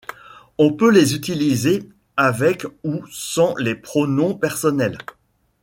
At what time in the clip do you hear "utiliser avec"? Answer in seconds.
1.13-2.65